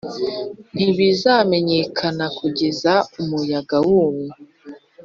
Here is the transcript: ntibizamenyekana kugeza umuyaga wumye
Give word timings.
ntibizamenyekana 0.75 2.25
kugeza 2.37 2.93
umuyaga 3.21 3.77
wumye 3.87 4.33